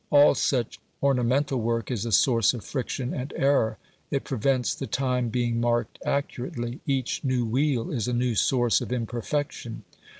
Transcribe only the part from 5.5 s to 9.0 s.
marked accurately; each new wheel is a new source of